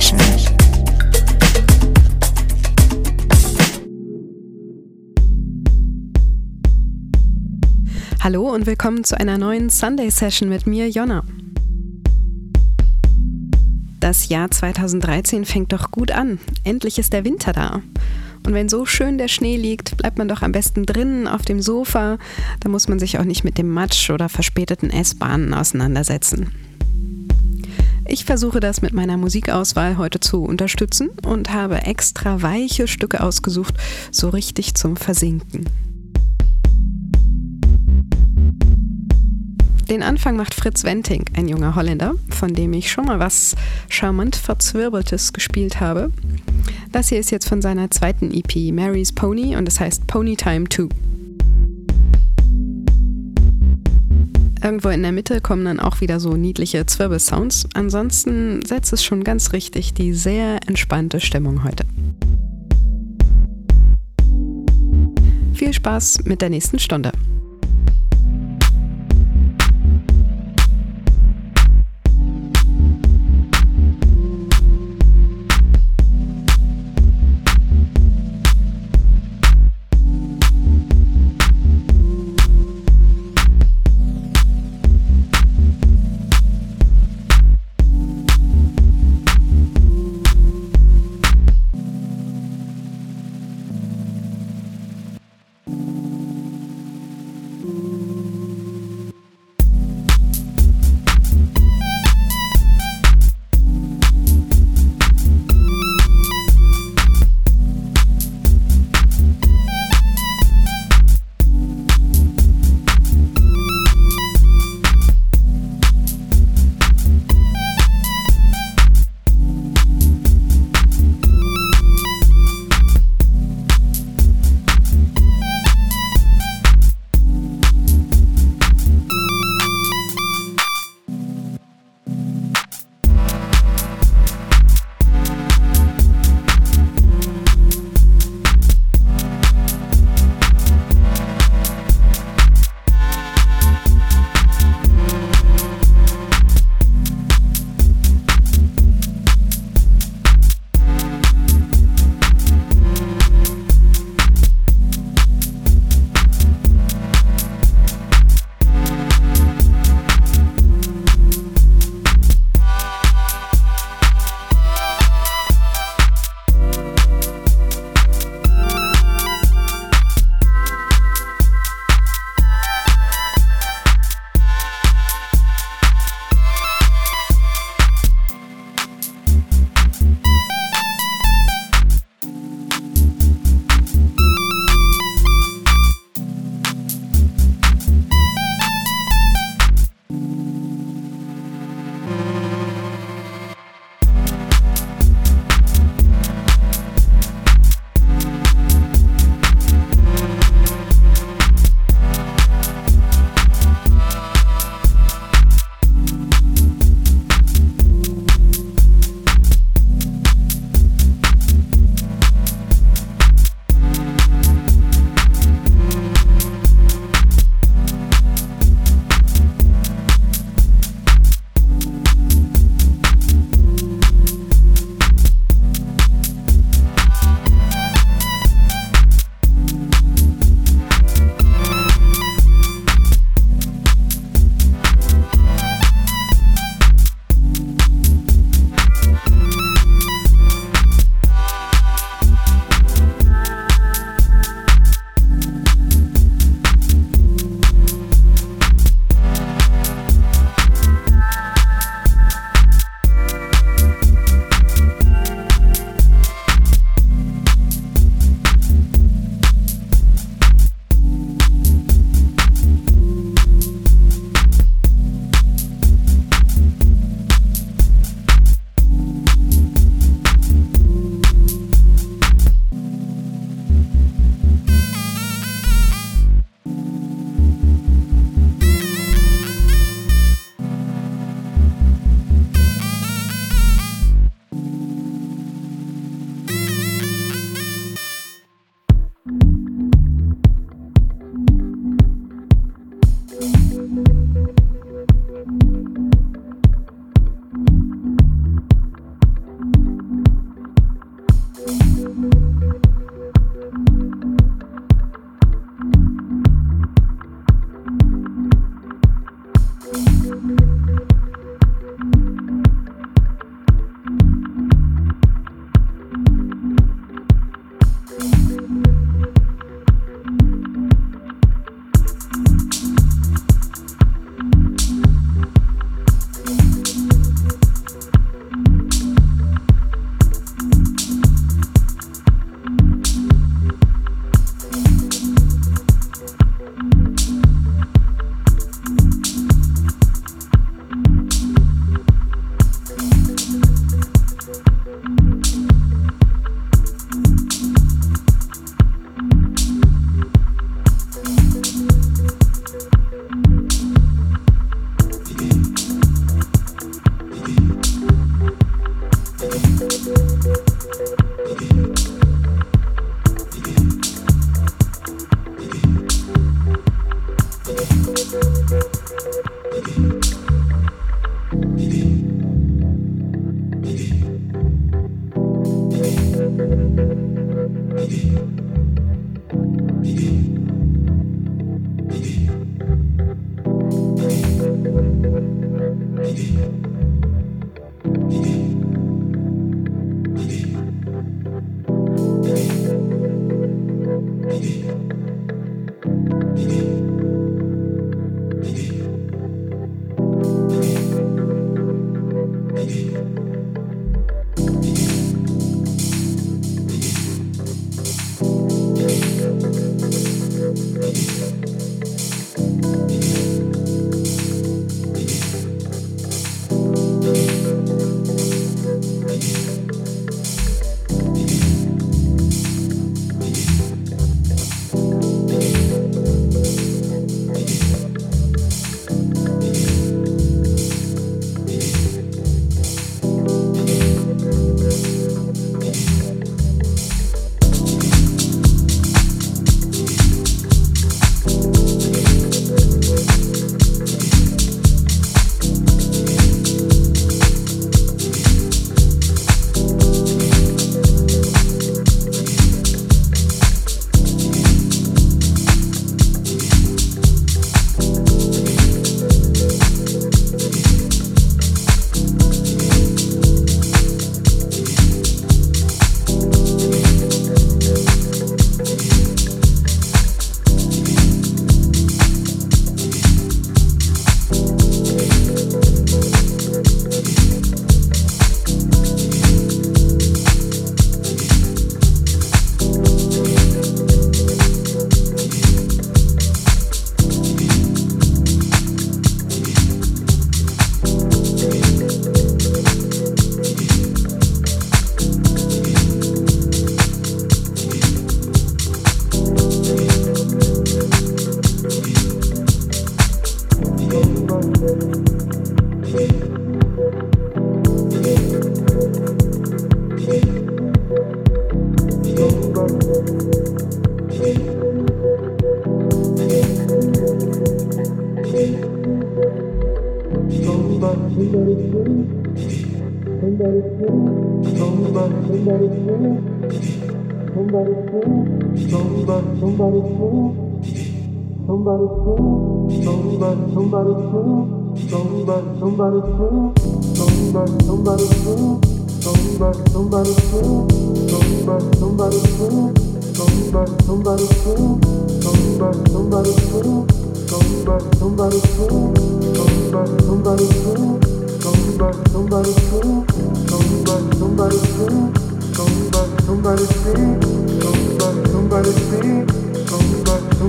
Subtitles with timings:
[0.00, 0.18] Session.
[8.20, 11.24] Hallo und willkommen zu einer neuen Sunday Session mit mir, Jonna.
[14.00, 16.38] Das Jahr 2013 fängt doch gut an.
[16.64, 17.82] Endlich ist der Winter da.
[18.46, 21.60] Und wenn so schön der Schnee liegt, bleibt man doch am besten drinnen auf dem
[21.60, 22.16] Sofa.
[22.60, 26.71] Da muss man sich auch nicht mit dem Matsch oder verspäteten S-Bahnen auseinandersetzen.
[28.06, 33.74] Ich versuche das mit meiner Musikauswahl heute zu unterstützen und habe extra weiche Stücke ausgesucht,
[34.10, 35.66] so richtig zum Versinken.
[39.88, 43.54] Den Anfang macht Fritz Wenting, ein junger Holländer, von dem ich schon mal was
[43.88, 46.10] charmant Verzwirbeltes gespielt habe.
[46.90, 50.68] Das hier ist jetzt von seiner zweiten EP Mary's Pony und es heißt Pony Time
[50.68, 50.88] 2.
[54.62, 57.68] Irgendwo in der Mitte kommen dann auch wieder so niedliche Zwirbelsounds.
[57.74, 61.84] Ansonsten setzt es schon ganz richtig die sehr entspannte Stimmung heute.
[65.52, 67.10] Viel Spaß mit der nächsten Stunde.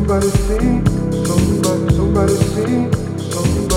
[0.03, 0.81] somebody see,
[1.95, 3.02] somebody see,
[3.33, 3.73] somebody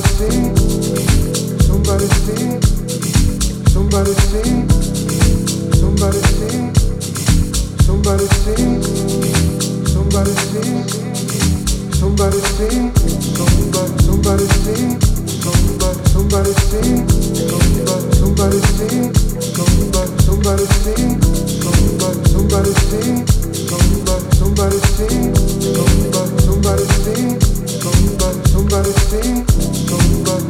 [0.00, 0.54] see,
[1.60, 2.81] somebody see
[3.72, 4.68] somebody sing,
[5.80, 6.18] somebody,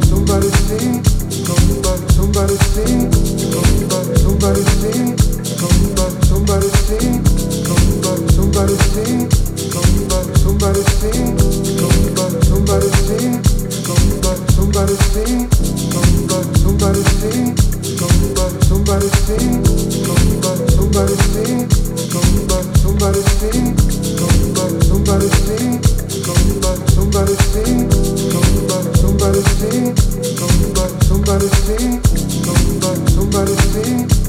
[0.03, 3.11] somebody sing somebody sing,
[4.17, 5.17] somebody sing,
[30.35, 32.01] somebody somebody sing,
[33.07, 34.23] somebody sing,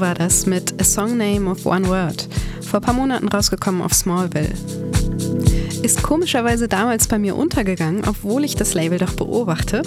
[0.00, 2.28] War das mit A Song Name of One Word,
[2.60, 4.52] vor ein paar Monaten rausgekommen auf Smallville.
[5.82, 9.82] Ist komischerweise damals bei mir untergegangen, obwohl ich das Label doch beobachte.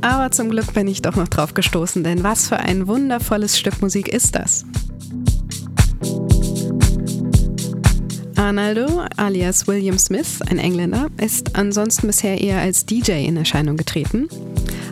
[0.00, 3.80] Aber zum Glück bin ich doch noch drauf gestoßen, denn was für ein wundervolles Stück
[3.80, 4.64] Musik ist das?
[8.34, 14.28] Arnaldo, alias William Smith, ein Engländer, ist ansonsten bisher eher als DJ in Erscheinung getreten.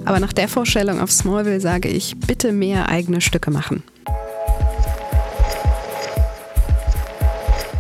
[0.05, 3.83] Aber nach der Vorstellung auf Smallville sage ich, bitte mehr eigene Stücke machen.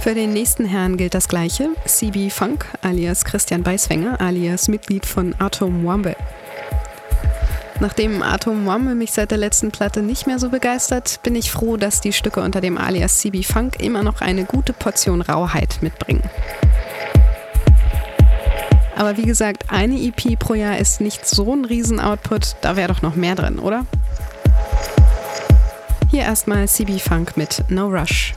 [0.05, 1.71] Für den nächsten Herrn gilt das Gleiche.
[1.87, 6.15] CB Funk alias Christian Beisfänger alias Mitglied von Atom Womble.
[7.81, 11.79] Nachdem Atom Womble mich seit der letzten Platte nicht mehr so begeistert, bin ich froh,
[11.79, 16.23] dass die Stücke unter dem alias CB Funk immer noch eine gute Portion Rauheit mitbringen.
[18.97, 23.01] Aber wie gesagt, eine EP pro Jahr ist nicht so ein Riesen-Output, da wäre doch
[23.01, 23.87] noch mehr drin, oder?
[26.11, 28.35] Hier erstmal CB Funk mit No Rush.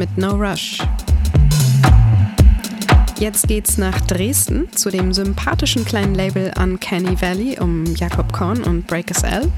[0.00, 0.78] Mit No Rush.
[3.18, 8.86] Jetzt geht's nach Dresden zu dem sympathischen kleinen Label Uncanny Valley um Jakob Korn und
[8.86, 9.52] Breakers L.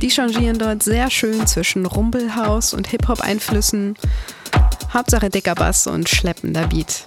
[0.00, 3.96] Die changieren dort sehr schön zwischen Rumbelhaus und Hip-Hop-Einflüssen.
[4.94, 7.04] Hauptsache dicker Bass und schleppender Beat.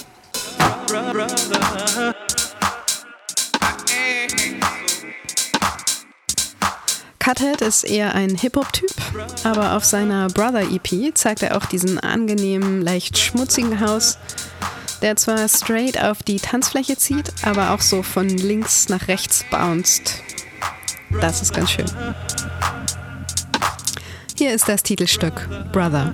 [7.17, 8.94] Cuthead ist eher ein Hip-Hop-Typ,
[9.43, 14.17] aber auf seiner Brother-EP zeigt er auch diesen angenehmen, leicht schmutzigen Haus,
[15.01, 20.21] der zwar straight auf die Tanzfläche zieht, aber auch so von links nach rechts bounced.
[21.21, 21.85] Das ist ganz schön.
[24.37, 26.13] Hier ist das Titelstück Brother.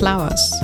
[0.00, 0.58] Flowers.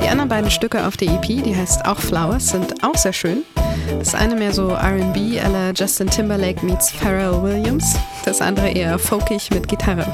[0.00, 3.42] Die anderen beiden Stücke auf der EP, die heißt auch Flowers, sind auch sehr schön.
[3.98, 9.00] Das eine mehr so RB à la Justin Timberlake meets Pharrell Williams, das andere eher
[9.00, 10.06] folkig mit Gitarre.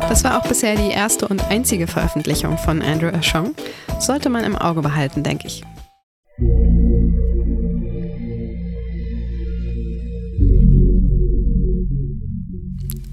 [0.00, 3.54] Das war auch bisher die erste und einzige Veröffentlichung von Andrew Ashong.
[4.00, 5.64] Sollte man im Auge behalten, denke ich.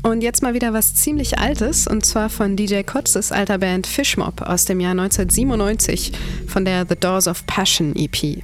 [0.04, 4.42] Und jetzt mal wieder was ziemlich Altes, und zwar von DJ Kotzes alter Band Fishmob
[4.42, 6.12] aus dem Jahr 1997
[6.48, 8.44] von der The Doors of Passion EP.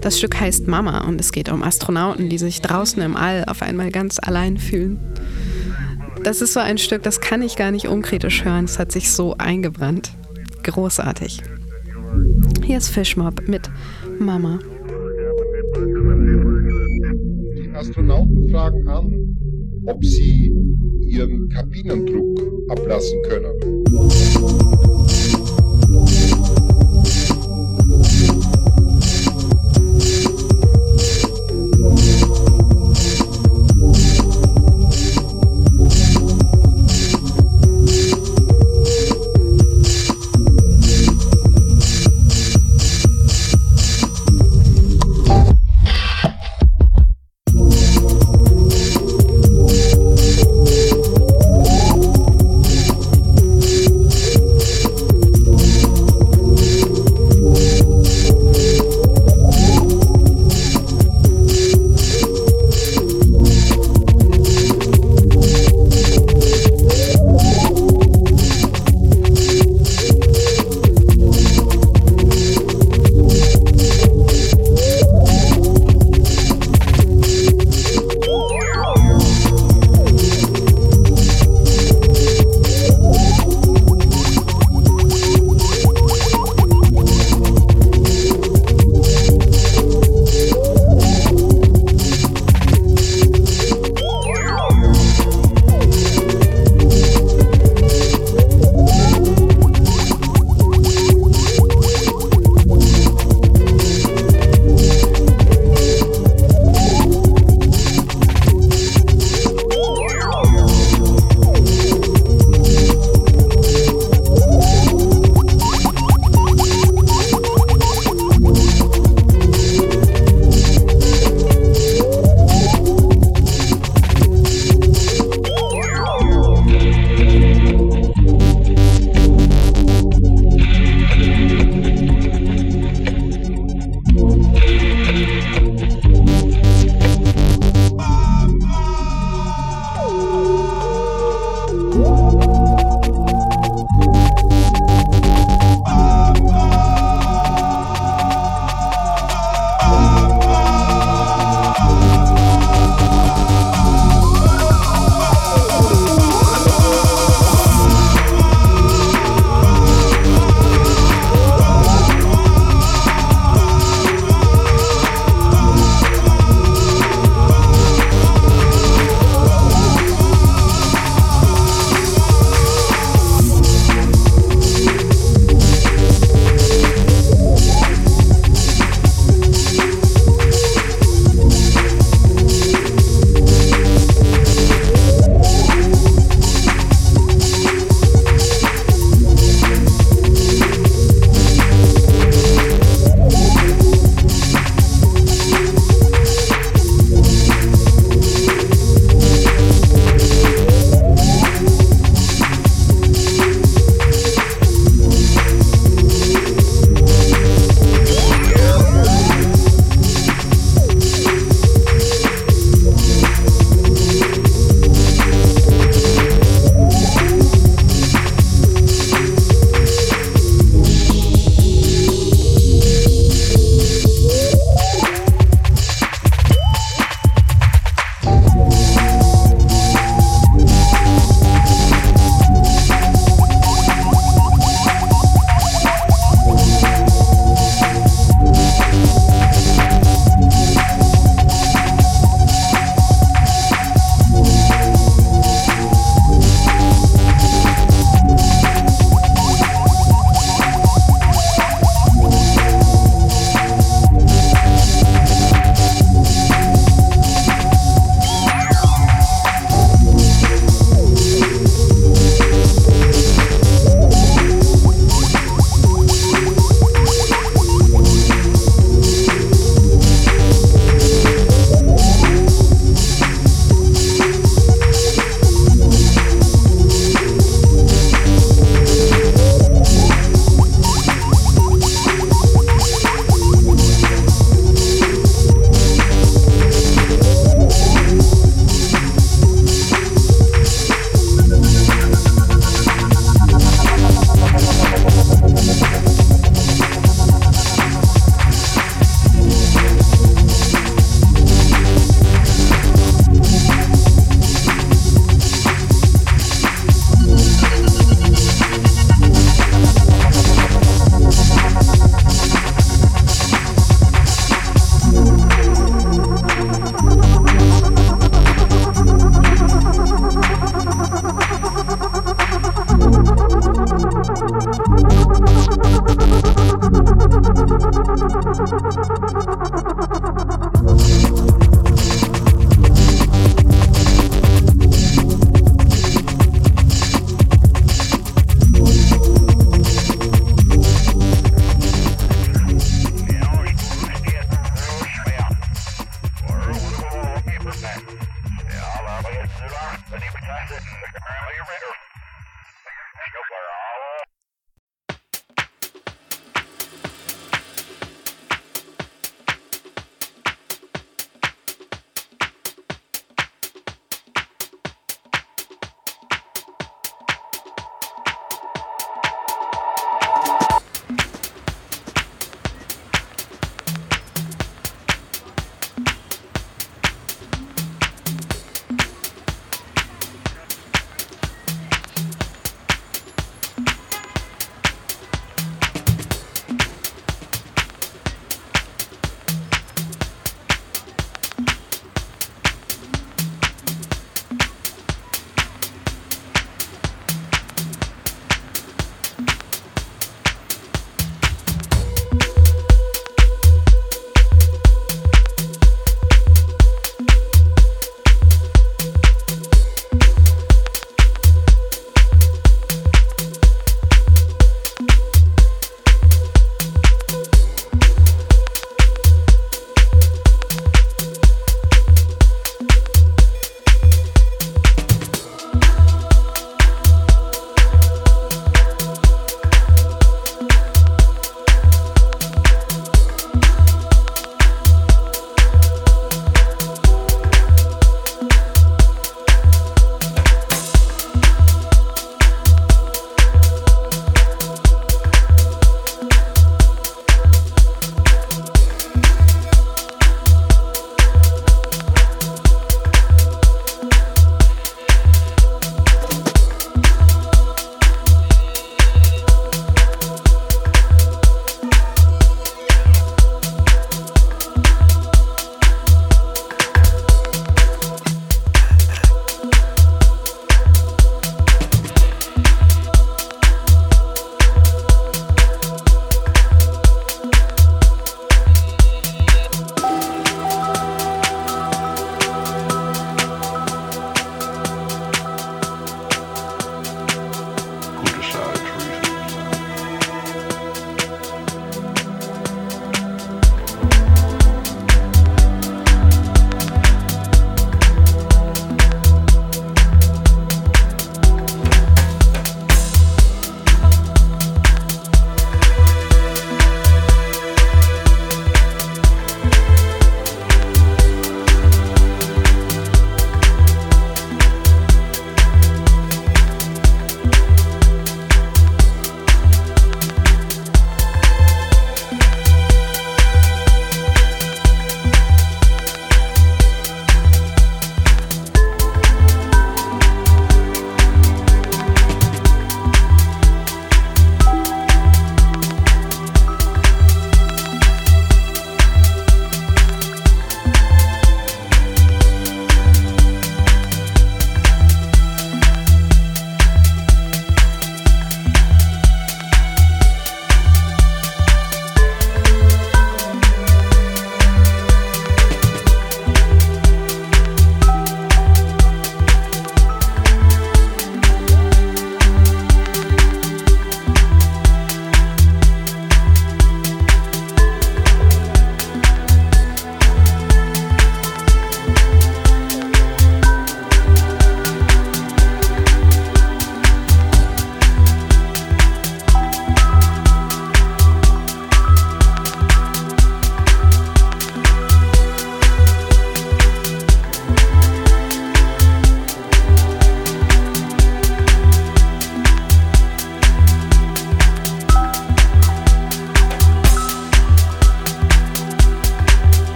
[0.00, 3.62] Das Stück heißt Mama und es geht um Astronauten, die sich draußen im All auf
[3.62, 5.00] einmal ganz allein fühlen.
[6.22, 8.66] Das ist so ein Stück, das kann ich gar nicht unkritisch hören.
[8.66, 10.12] Es hat sich so eingebrannt.
[10.62, 11.42] Großartig.
[12.72, 13.68] Hier ist Fishmob mit
[14.18, 14.58] Mama.
[17.54, 19.36] Die Astronauten fragen an,
[19.84, 20.50] ob sie
[21.06, 23.52] ihren Kabinendruck ablassen können.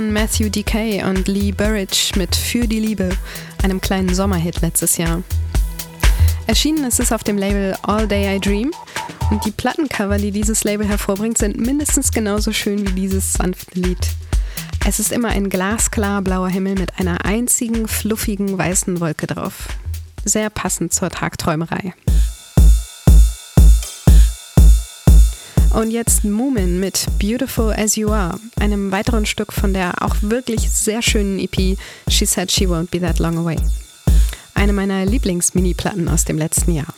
[0.00, 3.10] Matthew DK und Lee Burridge mit Für die Liebe,
[3.62, 5.22] einem kleinen Sommerhit letztes Jahr.
[6.46, 8.70] Erschienen ist es auf dem Label All Day I Dream
[9.30, 14.06] und die Plattencover, die dieses Label hervorbringt, sind mindestens genauso schön wie dieses sanfte Lied.
[14.86, 19.68] Es ist immer ein glasklar blauer Himmel mit einer einzigen fluffigen weißen Wolke drauf.
[20.24, 21.92] Sehr passend zur Tagträumerei.
[25.70, 30.70] Und jetzt Moomin mit Beautiful as You Are, einem weiteren Stück von der auch wirklich
[30.70, 33.56] sehr schönen EP She Said She Won't Be That Long Away.
[34.54, 36.94] Eine meiner Lieblings-Mini-Platten aus dem letzten Jahr.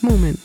[0.00, 0.38] Moomin.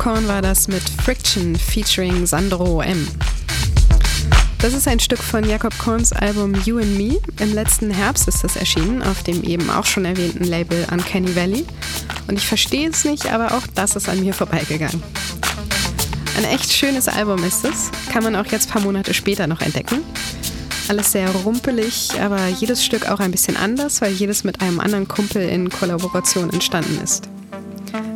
[0.00, 3.06] Korn war das mit Friction featuring Sandro M.
[4.60, 7.18] Das ist ein Stück von Jakob Korns Album You and Me.
[7.38, 11.66] Im letzten Herbst ist das erschienen, auf dem eben auch schon erwähnten Label Uncanny Valley.
[12.28, 15.02] Und ich verstehe es nicht, aber auch das ist an mir vorbeigegangen.
[16.38, 19.60] Ein echt schönes Album ist es, kann man auch jetzt ein paar Monate später noch
[19.60, 20.02] entdecken.
[20.88, 25.08] Alles sehr rumpelig, aber jedes Stück auch ein bisschen anders, weil jedes mit einem anderen
[25.08, 27.28] Kumpel in Kollaboration entstanden ist.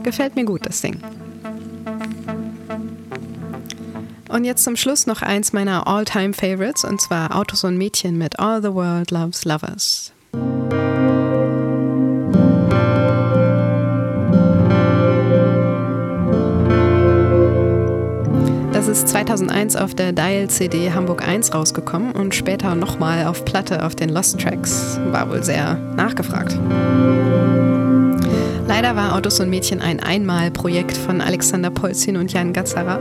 [0.03, 0.99] Gefällt mir gut, das Ding.
[4.35, 8.61] Und jetzt zum Schluss noch eins meiner All-Time-Favorites, und zwar Autos und Mädchen mit All
[8.61, 10.13] the World Loves Lovers.
[18.73, 23.95] Das ist 2001 auf der Dial-CD Hamburg 1 rausgekommen und später nochmal auf Platte auf
[23.95, 24.99] den Lost Tracks.
[25.13, 26.59] War wohl sehr nachgefragt.
[28.67, 32.99] Leider war Autos und Mädchen ein Einmalprojekt von Alexander Polzin und Jan Gatzarer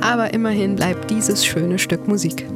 [0.00, 2.46] aber immerhin bleibt dieses schöne Stück Musik.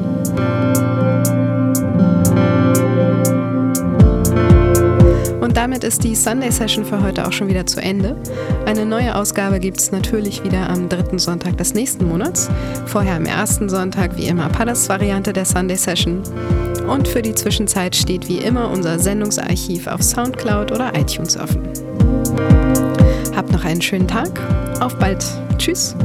[5.41, 8.15] Und damit ist die Sunday Session für heute auch schon wieder zu Ende.
[8.67, 12.49] Eine neue Ausgabe gibt es natürlich wieder am dritten Sonntag des nächsten Monats.
[12.87, 16.23] Vorher am ersten Sonntag wie immer Padas-Variante der Sunday Session.
[16.87, 21.63] Und für die Zwischenzeit steht wie immer unser Sendungsarchiv auf Soundcloud oder iTunes offen.
[23.35, 24.31] Habt noch einen schönen Tag.
[24.81, 25.25] Auf bald.
[25.59, 25.97] Tschüss.